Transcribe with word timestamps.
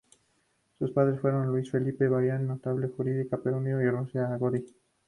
Sus 0.79 0.89
padres 0.93 1.19
fueron 1.21 1.45
Luis 1.49 1.69
Felipe 1.69 2.05
Villarán, 2.09 2.47
notable 2.47 2.87
jurista 2.87 3.37
peruano, 3.37 3.79
y 3.79 3.87
Rosalía 3.87 4.35
Godoy. 4.35 4.65